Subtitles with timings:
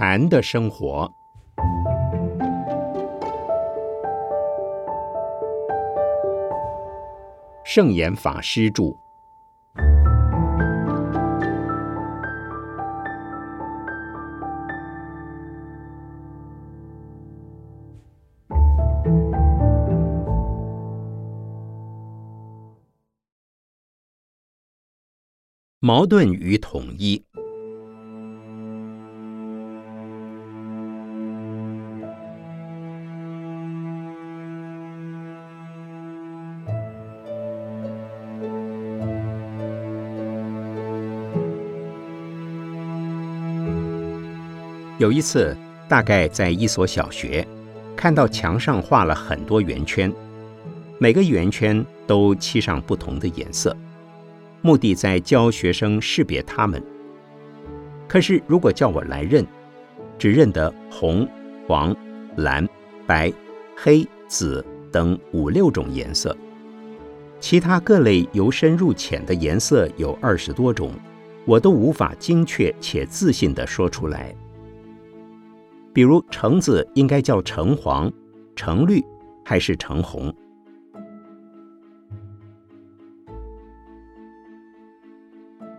[0.00, 1.12] 禅的生活。
[7.64, 8.96] 圣严法师著。
[25.80, 27.24] 矛盾与统一。
[44.98, 45.56] 有一次，
[45.88, 47.46] 大概在一所小学，
[47.94, 50.12] 看到墙上画了很多圆圈，
[50.98, 53.76] 每个圆圈都漆上不同的颜色。
[54.60, 56.82] 目的在教学生识别它们。
[58.08, 59.46] 可是如果叫我来认，
[60.18, 61.28] 只认得红、
[61.68, 61.94] 黄、
[62.38, 62.68] 蓝、
[63.06, 63.32] 白、
[63.76, 66.36] 黑、紫等五六种颜色，
[67.38, 70.90] 其他各类由深入浅的颜色有二十多种，
[71.46, 74.34] 我都无法精确且自信地说出来。
[75.98, 78.08] 比如橙子应该叫橙黄、
[78.54, 79.04] 橙绿
[79.44, 80.32] 还是橙红？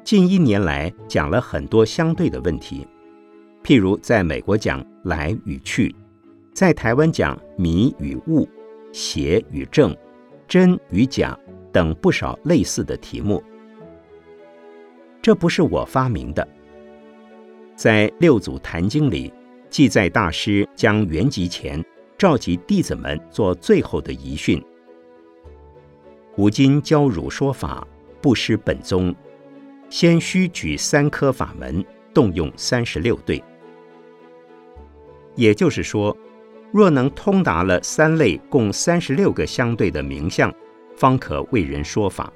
[0.03, 2.85] 近一年来讲了很多相对的问题，
[3.63, 5.95] 譬如在美国讲来与去，
[6.51, 8.45] 在台湾讲迷与悟、
[8.91, 9.95] 邪与正、
[10.49, 11.33] 真与假
[11.71, 13.41] 等不少类似的题目。
[15.21, 16.45] 这不是我发明的，
[17.73, 19.31] 在六祖坛经里
[19.69, 21.83] 记载，大师将圆寂前
[22.17, 24.63] 召集弟子们做最后的遗训：
[26.37, 27.87] 吾今教汝说法，
[28.19, 29.15] 不失本宗。
[29.89, 33.43] 先须举三科法门，动用三十六对。
[35.35, 36.15] 也就是说，
[36.71, 40.53] 若能通达了三类共三十六个相对的名相，
[40.95, 42.31] 方可为人说法。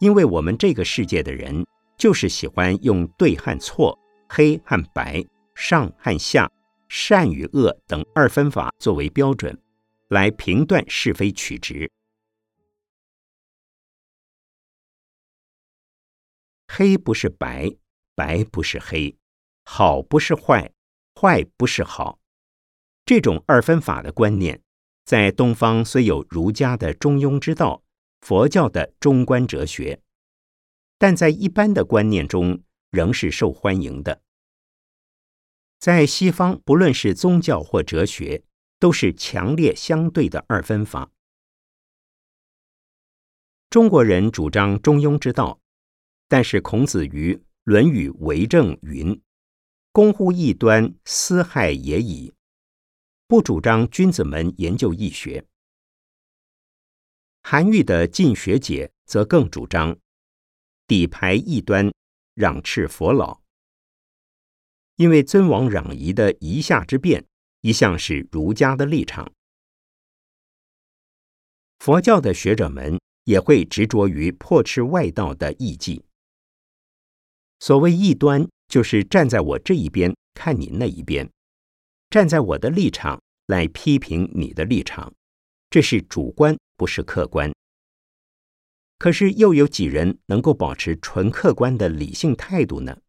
[0.00, 1.64] 因为我们这个世界的人，
[1.96, 5.24] 就是喜欢用对和错、黑和白、
[5.54, 6.50] 上和下、
[6.88, 9.58] 善与恶等二分法作为标准，
[10.08, 11.90] 来评断是非曲直。
[16.68, 17.74] 黑不是白，
[18.14, 19.16] 白不是黑，
[19.64, 20.70] 好不是坏，
[21.18, 22.18] 坏不是好。
[23.06, 24.62] 这种二分法的观念，
[25.04, 27.82] 在东方虽有儒家的中庸之道，
[28.20, 30.02] 佛教的中观哲学，
[30.98, 34.22] 但在一般的观念中仍是受欢迎的。
[35.78, 38.42] 在西方，不论是宗教或哲学，
[38.78, 41.10] 都是强烈相对的二分法。
[43.70, 45.60] 中国人主张中庸之道。
[46.30, 47.34] 但是孔子于
[47.64, 49.18] 《论语为政》云
[49.92, 52.34] ：“公乎异端，斯害也已。”
[53.26, 55.46] 不主张君子们研究易学。
[57.42, 59.96] 韩愈的《进学解》则更主张
[60.86, 61.90] 底排异端，
[62.38, 63.40] 攘斥佛老。
[64.96, 67.24] 因为尊王攘夷的夷夏之变，
[67.60, 69.32] 一向是儒家的立场。
[71.78, 76.04] 佛教的学者们也会执着于破斥外道的异迹。
[77.60, 81.28] 所谓异端，就是站在我这一边看你那一边，
[82.10, 85.12] 站在我的立场来批评你的立场，
[85.70, 87.52] 这是主观，不是客观。
[88.98, 93.00] 可是又有几人能够保持纯客观的理性态度呢？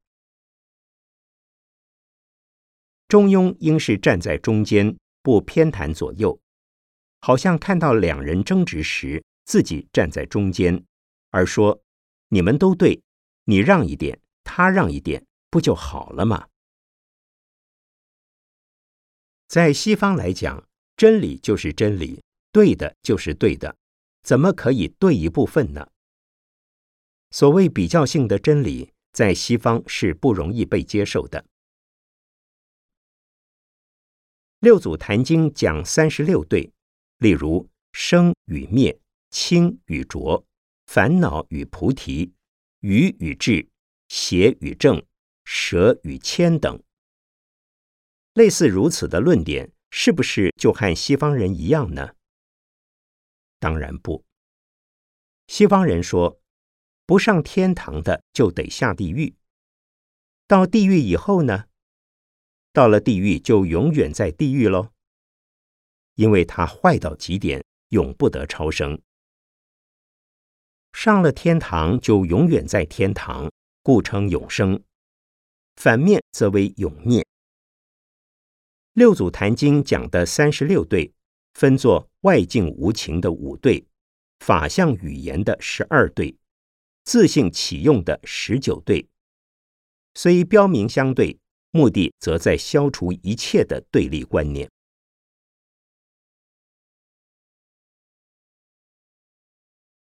[3.08, 6.40] 中庸应是站在中间，不偏袒左右，
[7.22, 10.86] 好像看到两人争执时，自己站在中间，
[11.32, 11.82] 而说
[12.30, 13.02] ：“你们都对，
[13.46, 16.48] 你让一点。”他让一点，不就好了吗？
[19.48, 20.68] 在西方来讲，
[20.98, 23.76] 真理就是真理，对的就是对的，
[24.22, 25.90] 怎么可以对一部分呢？
[27.32, 31.46] 所谓比较性的真理，在西方是不容易被接受的。
[34.60, 36.72] 六祖坛经讲三十六对，
[37.18, 39.00] 例如生与灭、
[39.30, 40.46] 清与浊、
[40.88, 42.34] 烦恼与菩提、
[42.80, 43.68] 愚与智。
[44.12, 45.06] 邪与正，
[45.46, 46.82] 舍与谦等，
[48.34, 52.16] 类似如此的论点，是不是就和西方人一样呢？
[53.60, 54.26] 当然不。
[55.48, 56.42] 西方人说，
[57.06, 59.36] 不上天堂的就得下地狱。
[60.48, 61.66] 到地狱以后呢？
[62.74, 64.92] 到了地狱就永远在地狱喽，
[66.16, 69.02] 因为他坏到极点，永不得超生。
[70.94, 73.52] 上了天堂就永远在天堂。
[73.82, 74.84] 故称永生，
[75.78, 77.26] 反面则为永灭。
[78.94, 81.14] 六祖坛经讲的三十六对，
[81.60, 83.86] 分作外境无情的五对，
[84.40, 86.34] 法相语言的十二对，
[87.04, 89.06] 自性启用的十九对。
[90.14, 91.38] 虽标明相对，
[91.72, 94.72] 目的则在消除一切的对立观念。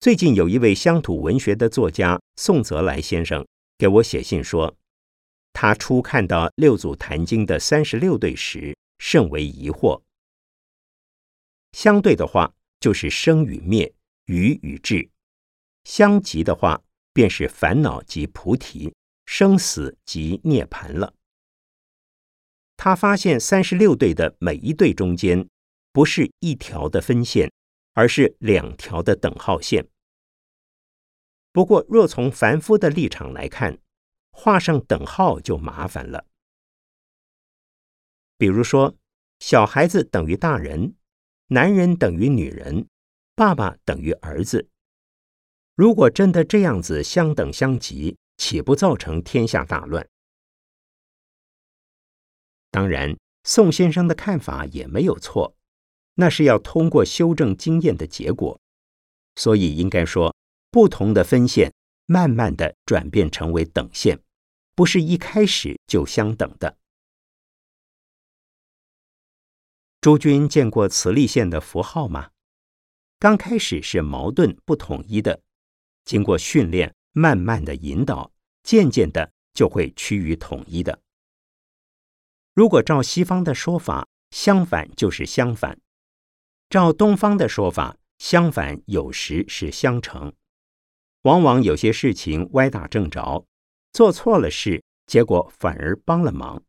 [0.01, 3.47] 最近有一位乡土文学的作家宋泽来先生
[3.77, 4.75] 给我写信说。
[5.53, 10.01] 他初看到六祖坛经的三十六对时，甚为疑惑。
[11.75, 13.93] 相对的话，就是生与灭、
[14.27, 15.11] 愚与智；
[15.83, 16.81] 相即的话，
[17.13, 18.95] 便是烦恼及菩提、
[19.27, 21.13] 生死及涅盘了。
[22.77, 25.49] 他发现三十六对的每一对中间，
[25.93, 27.51] 不是一条的分线，
[27.95, 29.89] 而是两条的等号线。
[31.51, 33.81] 不过，若从凡夫的立场来看，
[34.31, 36.25] 画上等号就麻烦了。
[38.39, 38.97] 比如说，
[39.41, 40.95] 小孩子等于大人，
[41.49, 42.87] 男人等于女人，
[43.35, 44.69] 爸爸等于儿子。
[45.75, 50.09] 如果真的这样子相等相及，岂不造成天下大乱？
[52.71, 55.55] 当然，宋先生的看法也没有错，
[56.15, 58.61] 那是要通过修正经验的结果，
[59.37, 60.35] 所以应该说，
[60.71, 61.73] 不同的分线。
[62.07, 64.21] 慢慢的转变成为等线，
[64.75, 66.77] 不是一开始就相等的。
[70.05, 72.29] 诸君见过磁力线的符号吗？
[73.19, 75.41] 刚开始是矛盾不统一的，
[76.05, 78.31] 经过训练，慢慢的引导，
[78.63, 81.01] 渐渐的就会趋于统一的。
[82.53, 85.75] 如果照西方的说法，相反就是相反；
[86.69, 90.35] 照东方的说法，相反有时是相成。
[91.23, 93.47] 往往有些事情歪打正着，
[93.95, 96.61] 做错了事，结果反而帮了忙；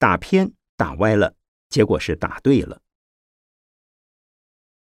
[0.00, 1.36] 打偏打歪了，
[1.72, 2.82] 结果是打对了。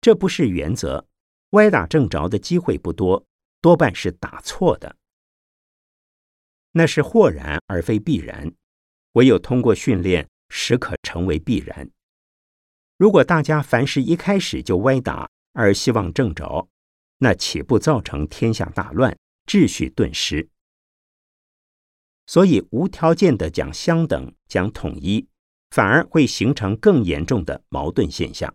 [0.00, 1.08] 这不是原则，
[1.50, 3.26] 歪打正着的机会不多，
[3.60, 4.96] 多半是打错的。
[6.70, 8.54] 那是或然而非必然，
[9.14, 11.90] 唯有通过训练，时可成为必然。
[12.96, 16.68] 如果大家凡事一开始就歪打，而希望正着。
[17.18, 20.48] 那岂不造成天下大乱、秩序顿失？
[22.26, 25.26] 所以无条件的讲相等、讲统一，
[25.70, 28.54] 反而会形成更严重的矛盾现象。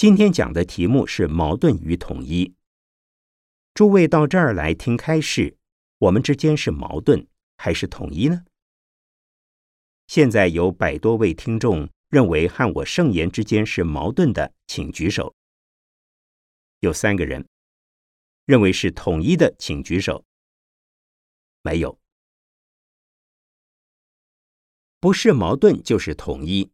[0.00, 2.59] 今天讲的题目是矛盾与统一。
[3.80, 5.56] 诸位到这儿来听开示，
[5.96, 8.44] 我们之间是矛盾还是统一呢？
[10.06, 15.34] 现在有百多位听众认为和我圣言之间是矛盾的，请举手。
[16.80, 17.48] 有三个人
[18.44, 20.26] 认为是统一的，请举手。
[21.62, 21.98] 没有，
[25.00, 26.70] 不是矛盾就是统一。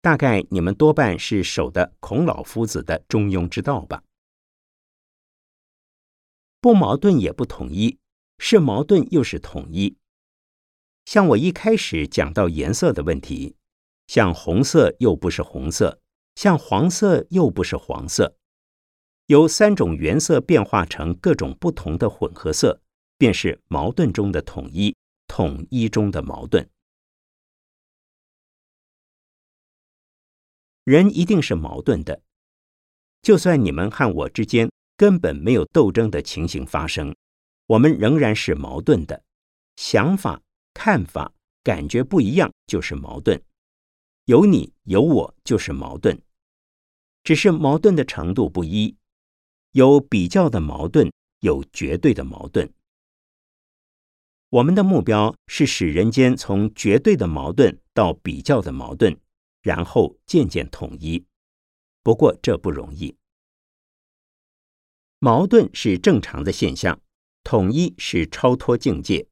[0.00, 4.02] 大概你们多半是守的孔老夫子的中庸之道吧？
[6.60, 7.98] 不矛盾也不统一，
[8.38, 9.96] 是矛盾又是统一。
[11.06, 13.56] 像我一开始讲到颜色的问题，
[14.06, 16.00] 像红色又不是红色，
[16.34, 18.36] 像黄色又不是黄色，
[19.26, 22.82] 由三种原色变化成各种不同的混合色，
[23.16, 24.94] 便是矛盾中的统一，
[25.26, 26.68] 统一中的矛盾。
[30.84, 32.22] 人一定是矛盾的，
[33.22, 37.16] 就算你们和我之间根本没有斗争的情形发生，
[37.68, 39.24] 我们仍然是矛盾的。
[39.76, 40.42] 想法、
[40.74, 41.32] 看法、
[41.64, 43.42] 感觉不一样就是矛盾，
[44.26, 46.20] 有你有我就是矛盾，
[47.24, 48.94] 只是矛盾的程度不一，
[49.72, 52.70] 有比较的矛盾，有绝对的矛盾。
[54.50, 59.18] 我们的目标是使人间从绝对的矛盾到比较的矛盾。
[59.62, 61.24] 然后渐渐统一，
[62.02, 63.16] 不过这不容易。
[65.22, 66.98] 矛盾是正常的现象，
[67.44, 69.28] 统一是超脱境界。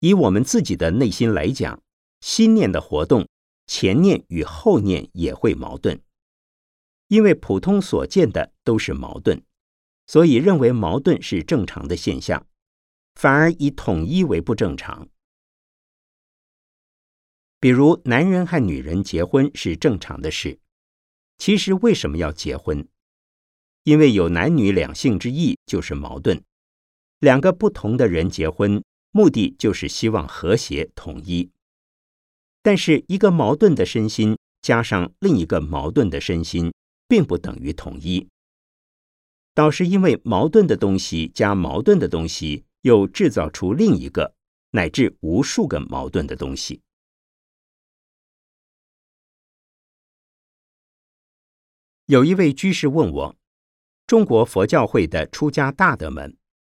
[0.00, 1.80] 以我们自己的内心来讲，
[2.20, 3.28] 心念的活动，
[3.68, 6.00] 前念与后念也会矛盾，
[7.06, 9.40] 因为普通所见的都是矛盾，
[10.08, 12.44] 所以认为矛盾是正常的现象，
[13.14, 15.08] 反而以统一为不正常。
[17.60, 20.58] 比如，男人和女人结婚是正常的事。
[21.38, 22.88] 其实，为什么要结婚？
[23.90, 26.40] 因为有男女两性之意，就是矛盾。
[27.18, 28.80] 两个不同的人结婚，
[29.10, 31.50] 目的就是希望和谐统一。
[32.62, 36.72] 但是，一个矛盾的身心加上另一个矛盾的身心，
[37.08, 38.28] 并不等于统一。
[39.54, 44.36] 倒是因为矛盾的东西加矛盾的东西，又制造出另一个
[44.70, 46.80] 乃至无数个矛盾的东西。
[52.06, 53.36] 有一位居士问我
[54.10, 56.36] ：“中国佛教会的出家大德们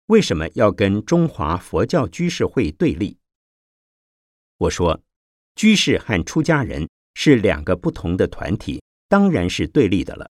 [0.08, 3.16] 为什么要跟中华佛教居士会对立？”
[4.60, 5.02] 我说。
[5.54, 10.30] 居士和出家人是两个不同的团体，当然是对立的了。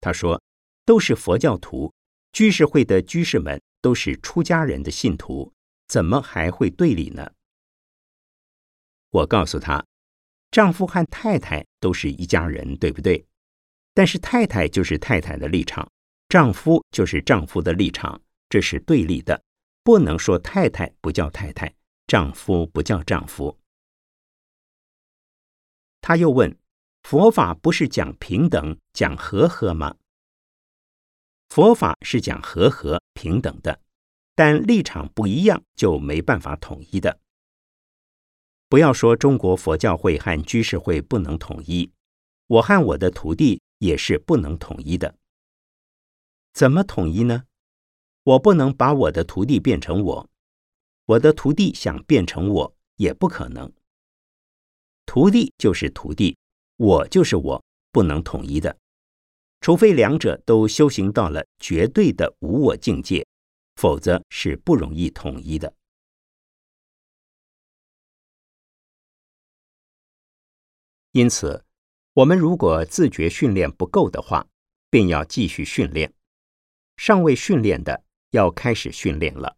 [0.00, 0.42] 他说
[0.84, 1.92] ：“都是佛教徒，
[2.32, 5.52] 居士会的居士们都是出家人的信徒，
[5.86, 7.30] 怎么还会对立呢？”
[9.10, 9.84] 我告诉他
[10.50, 13.26] ：“丈夫和太太都是一家人，对不对？
[13.94, 15.88] 但是太太就是太太的立场，
[16.28, 19.42] 丈夫就是丈夫的立场，这是对立的，
[19.84, 21.72] 不能说太太不叫太太，
[22.06, 23.56] 丈夫不叫丈夫。”
[26.02, 26.56] 他又问
[27.04, 29.96] ：“佛法不是讲平等、讲和合吗？”
[31.50, 33.80] 佛法是讲和合、平等的，
[34.34, 37.20] 但立场不一样就没办法统一的。
[38.68, 41.88] 不要说中国佛教会和居士会不能统一，
[42.48, 45.14] 我和我的徒弟也是不能统一的。
[46.56, 47.44] 怎么统一呢？
[48.22, 50.30] 我不能把我的徒弟变成我，
[51.04, 53.70] 我的徒弟想变成我也不可能。
[55.04, 56.38] 徒弟就是徒弟，
[56.76, 58.74] 我就是我，不能统一的，
[59.60, 63.26] 除非两者都修行到了绝对的无我境界，
[63.74, 65.74] 否则是不容易统一的。
[71.12, 71.62] 因此，
[72.14, 74.48] 我们如果自觉训练不够的话，
[74.88, 76.10] 便要继续训练；
[76.96, 79.56] 尚未训练的，要开始训练了。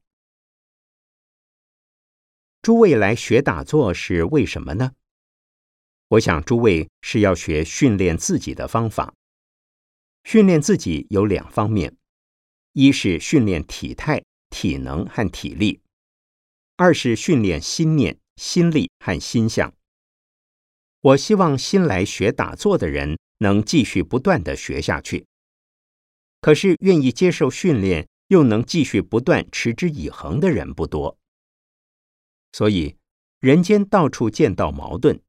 [2.61, 4.93] 诸位来学打坐是为什么呢？
[6.09, 9.15] 我想诸位是要学训练自己的方法。
[10.25, 11.97] 训练自己有两方面：
[12.73, 15.81] 一是训练体态、体能和体力；
[16.77, 19.73] 二是训练心念、心力和心相。
[21.01, 25.27] 我希望新来学打坐的人能继续不断的学下去。
[26.41, 31.19] 可是愿意接受训练又能继续不断持之以恒的人不多，
[32.53, 32.97] 所以
[33.41, 35.21] 人间到处见到矛盾。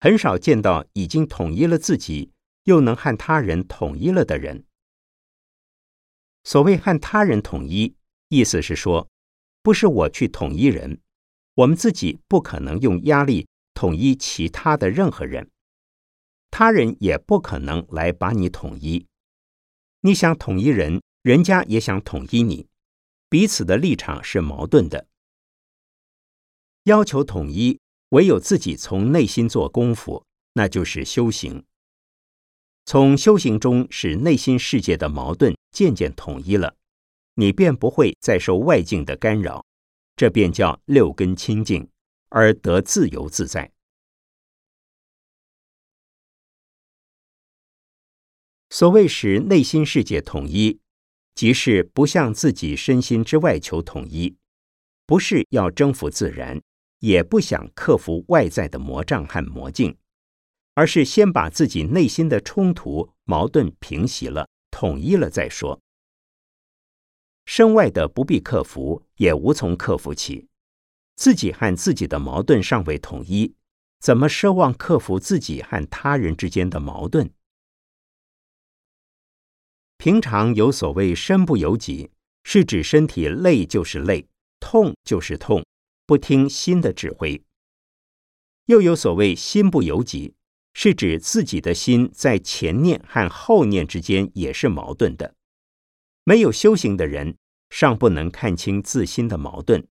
[0.00, 2.30] 很少见到已经统一了自己，
[2.64, 4.64] 又能和他人统一了的人。
[6.44, 7.96] 所谓和他人统一，
[8.28, 9.08] 意思是说，
[9.60, 11.00] 不是我去统一人，
[11.54, 15.50] 我们自己不可能用压力统一其他的任何人，
[16.50, 19.04] 他人也不可能来把你统一。
[20.00, 22.68] 你想统一人，人家也想统一你，
[23.28, 25.06] 彼此的立场是矛盾的，
[26.84, 27.78] 要求统一。
[28.10, 30.24] 唯有自己从内心做功夫，
[30.54, 31.62] 那就是修行。
[32.86, 36.74] 从修行中使内心世界的矛盾渐渐统一了，
[37.34, 39.62] 你便不会再受外境的干扰，
[40.16, 41.86] 这便叫六根清净，
[42.30, 43.70] 而得自由自在。
[48.70, 50.80] 所谓使内心世界统一，
[51.34, 54.36] 即是不向自己身心之外求统一，
[55.06, 56.60] 不是要征服自然。
[57.00, 59.96] 也不想克服外在的魔障和魔境，
[60.74, 65.80] 而是先把自己内心的冲突矛盾平息了、统一了再说。
[67.44, 70.48] 身外的不必克服，也无从克服起。
[71.14, 73.54] 自己和自己的矛盾尚未统一，
[74.00, 77.30] 怎么奢望克服自己和他人之间的矛盾？
[79.98, 82.10] 平常有所谓“身不由己”，
[82.44, 84.28] 是指身体累就是累，
[84.60, 85.64] 痛就是痛。
[86.06, 87.42] 不听心的指挥，
[88.66, 90.34] 又有所谓心不由己，
[90.72, 95.34] 是指自己的心在前念和后念之间也是矛盾的。
[96.24, 97.36] 没有修行的人，
[97.68, 99.86] 尚不能看清自心的矛盾。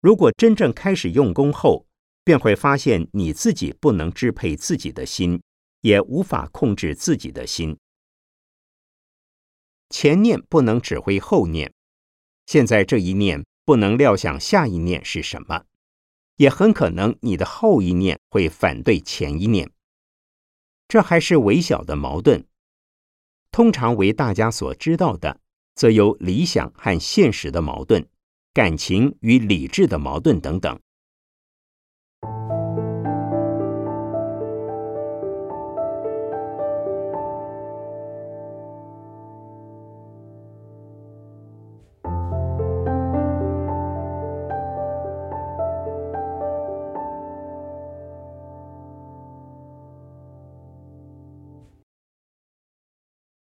[0.00, 1.86] 如果真正开始用功后，
[2.24, 5.40] 便会发现你自己不能支配自己的心，
[5.82, 7.76] 也无法控制自己的心。
[9.90, 11.72] 前念不能指挥后念，
[12.46, 13.44] 现在这一念。
[13.64, 15.66] 不能料想下一念是什么，
[16.36, 19.70] 也很可能你的后一念会反对前一念，
[20.88, 22.46] 这还是微小的矛盾。
[23.50, 25.38] 通常为大家所知道的，
[25.74, 28.08] 则有理想和现实的矛盾、
[28.54, 30.80] 感情与理智的矛盾等等。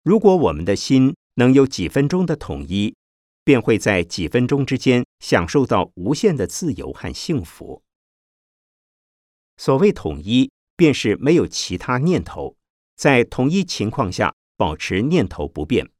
[0.04, 2.96] 如果我们的心能有几分钟的统一，
[3.44, 7.84] 便会在几分钟之间享受到无限的自由和幸福。
[9.58, 12.58] 所谓统一，便是没有其他念头，
[12.96, 15.92] 在统一情况下保持念头不变。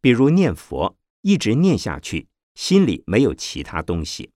[0.00, 4.32] 比如念佛，一直念下去，心里没有其他东西。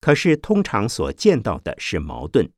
[0.00, 2.52] 可是通常所见到的是矛盾，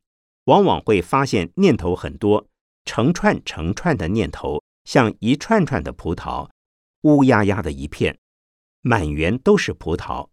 [0.44, 2.46] 往往会发现念头很多，
[2.86, 6.48] 成串成串的念头，像一串串的葡萄，
[7.02, 8.18] 乌压压的一片，
[8.80, 10.30] 满园都是葡萄，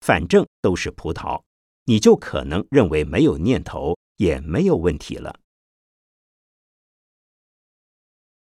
[0.00, 1.42] 反正都是葡萄。
[1.84, 5.40] 你就可能认为没有念头也没有问题了。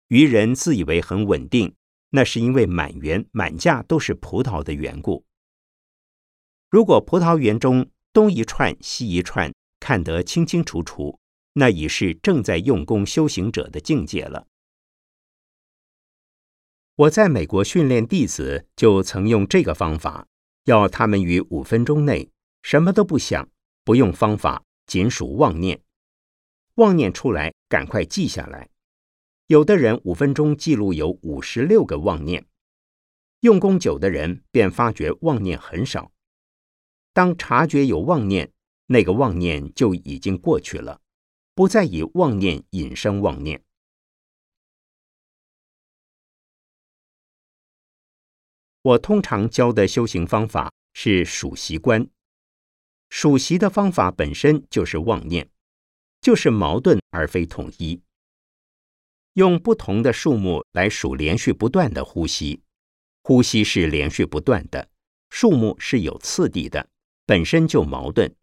[0.09, 1.75] 愚人自以为很稳定，
[2.11, 5.27] 那是因为满园满架都是葡萄的缘故。
[6.71, 11.19] 如果葡萄园中东一串西一串看得清清楚楚，
[11.55, 14.47] 那已是正在用功修行者的境界了。
[16.97, 20.29] 我在美国训练弟子，就曾用这个方法，
[20.65, 22.31] 要他们于五分钟内。
[22.63, 23.49] 什么都不想，
[23.85, 25.83] 不用方法，仅属妄念。
[26.77, 28.71] 妄念出来，赶快记下来。
[29.49, 32.47] 有的人五分钟记录有五十六个妄念，
[33.41, 36.11] 用功久的人便发觉妄念很少。
[37.13, 38.51] 当察觉有妄念，
[38.87, 41.01] 那个妄念就已经过去了，
[41.55, 43.63] 不再以妄念引生妄念。
[48.83, 52.07] 我通常教的修行方法是数习观。
[53.09, 55.49] 数息的方法本身就是妄念，
[56.21, 58.03] 就是矛盾而非统一。
[59.35, 62.63] 用不同的数目来数连续不断的呼吸，
[63.23, 64.91] 呼吸是连续不断的，
[65.31, 66.89] 数目是有次第的，
[67.25, 68.35] 本身就矛盾。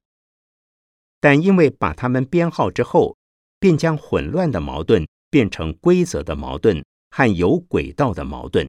[1.21, 3.15] 但因为把它们编号之后，
[3.59, 8.67] 便将混乱的矛盾变成规则的矛盾和有轨道的矛盾。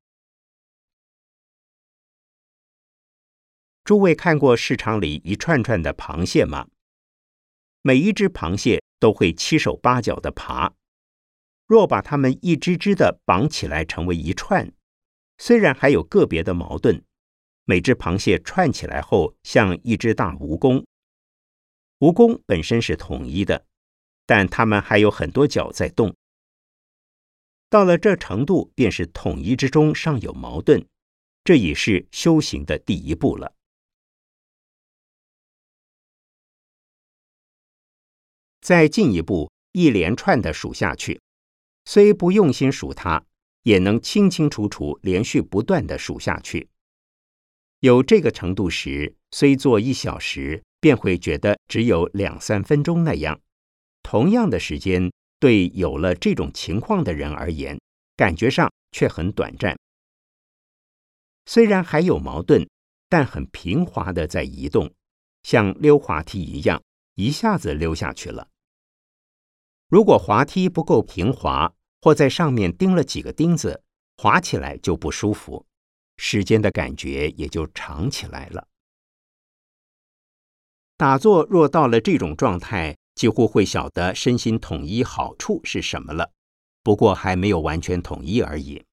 [3.83, 6.69] 诸位看过市场里一串串的螃蟹吗？
[7.81, 10.73] 每一只螃蟹都会七手八脚的爬。
[11.67, 14.71] 若把它们一只只的绑起来成为一串，
[15.39, 17.03] 虽然还有个别的矛盾，
[17.65, 20.85] 每只螃蟹串起来后像一只大蜈蚣。
[22.03, 23.65] 蜈蚣本身是统一的，
[24.27, 26.17] 但它们还有很多脚在动。
[27.71, 30.85] 到了这程度，便是统一之中尚有矛盾，
[31.45, 33.55] 这已是修行的第一步了。
[38.61, 41.21] 再进一步，一连串的数下去，
[41.85, 43.25] 虽不用心数它，
[43.63, 46.69] 也能清清楚楚、连续不断的数下去。
[47.79, 53.41] 有这个程度时，虽做一小时，便会觉得只有两三分钟那样。
[54.03, 57.81] 同样的时间，对有了这种情况的人而言，
[58.17, 59.79] 感觉上却很短暂。
[61.47, 62.69] 虽然还有矛盾，
[63.09, 64.93] 但很平滑的在移动，
[65.45, 66.83] 像溜滑梯一样，
[67.15, 68.49] 一下子溜下去了。
[69.89, 73.85] 如果滑梯不够平滑，或在上面钉了几个钉子，
[74.17, 75.65] 滑起来就不舒服，
[76.17, 78.67] 时间的感觉也就长起来了。
[81.03, 86.31] 打坐若到了这种状态，几乎会晓得身心统一好处是什么了，
[86.85, 88.85] 不过还没有完全统一而已。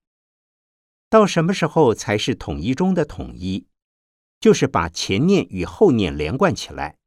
[1.07, 3.67] 到什么时候才是统一中的统一？
[4.39, 6.97] 就是把前念与后念连贯起来，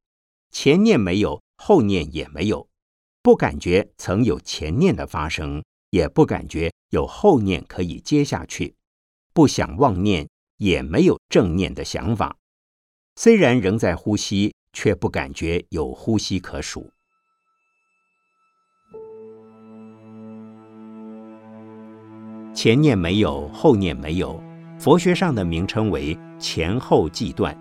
[0.53, 2.69] 前念没有，后念也没有。
[3.25, 8.77] 不感觉曾有前念的发生，也不感觉有后念可以接下去，
[9.35, 12.37] 不想妄念，也没有正念的想法。
[13.17, 16.91] 虽然仍在呼吸，却不感觉有呼吸可数。
[22.55, 24.43] 前念没有，后念没有，
[24.79, 27.57] 佛学上的名称为前后际断，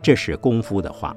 [0.00, 1.16] 这是功夫的话。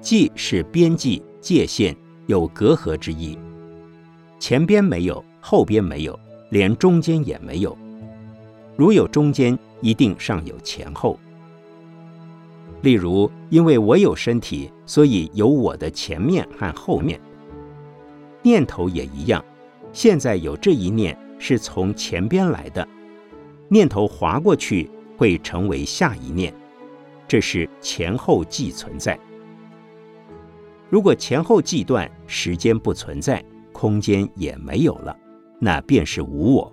[0.00, 3.38] 际是边际、界限，有隔阂之意。
[4.38, 6.18] 前边没有，后边没有，
[6.50, 7.76] 连中间也没有。
[8.76, 11.18] 如有中间，一定尚有前后。
[12.84, 17.18] 例如，因为我有身体，所以有我的前面和后面。
[18.42, 19.42] 念头也一样，
[19.90, 22.86] 现在有这一念是从前边来的，
[23.68, 26.52] 念头划过去会成为下一念，
[27.26, 29.18] 这是前后既存在。
[30.90, 33.42] 如果前后既断，时间不存在，
[33.72, 35.16] 空间也没有了，
[35.58, 36.70] 那便是无我。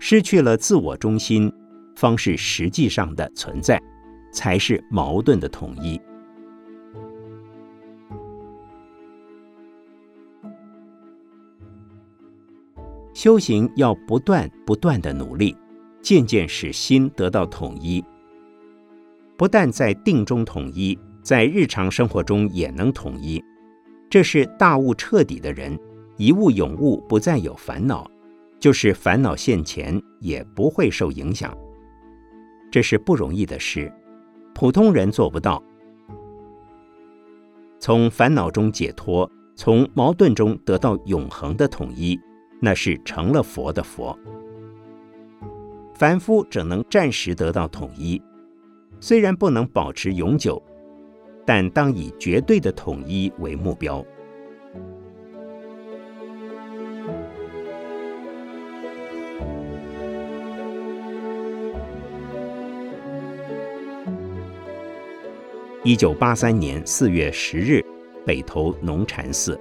[0.00, 1.52] 失去了自我中心，
[1.94, 3.80] 方是实际上的存在，
[4.34, 5.98] 才是矛盾的统一。
[13.14, 15.56] 修行要不断不断的努力，
[16.02, 18.04] 渐渐使心得到统一。
[19.38, 23.42] 不但在定中统一，在日常生活中也能统一。
[24.10, 25.78] 这是大悟彻底的人，
[26.16, 28.08] 一悟永悟，不再有烦恼，
[28.60, 31.56] 就是烦恼现前也不会受影响。
[32.70, 33.90] 这是不容易的事，
[34.54, 35.62] 普通人做不到。
[37.78, 42.18] 从烦恼中解脱，从矛盾中得到永恒的统一，
[42.60, 44.18] 那是成了佛的佛。
[45.94, 48.22] 凡夫只能暂时得到统一，
[49.00, 50.62] 虽然不能保持永久。
[51.46, 54.02] 但当以绝对的统一为目标。
[65.86, 67.84] 一九八三年四月十日，
[68.24, 69.60] 北投农禅寺。